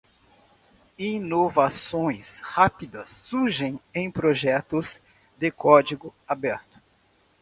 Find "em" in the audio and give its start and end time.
3.93-4.09